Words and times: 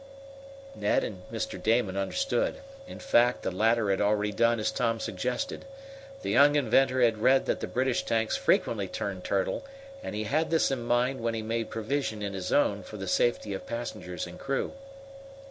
Ned 0.73 1.03
and 1.03 1.21
Mr. 1.31 1.61
Damon 1.61 1.95
understood. 1.95 2.55
In 2.87 2.97
fact, 2.97 3.43
the 3.43 3.51
latter 3.51 3.91
had 3.91 4.01
already 4.01 4.31
done 4.31 4.59
as 4.59 4.71
Tom 4.71 4.99
suggested. 4.99 5.63
The 6.23 6.31
young 6.31 6.55
inventor 6.55 7.03
had 7.03 7.19
read 7.19 7.45
that 7.45 7.59
the 7.59 7.67
British 7.67 8.03
tanks 8.03 8.35
frequently 8.35 8.87
turned 8.87 9.23
turtle, 9.23 9.63
and 10.01 10.15
he 10.15 10.23
had 10.23 10.49
this 10.49 10.71
in 10.71 10.81
mind 10.81 11.21
when 11.21 11.35
he 11.35 11.43
made 11.43 11.69
provision 11.69 12.23
in 12.23 12.33
his 12.33 12.51
own 12.51 12.81
for 12.81 12.97
the 12.97 13.07
safety 13.07 13.53
of 13.53 13.67
passengers 13.67 14.25
and 14.25 14.39
crew. 14.39 14.71